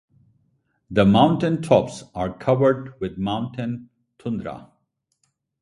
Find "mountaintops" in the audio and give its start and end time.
1.05-2.05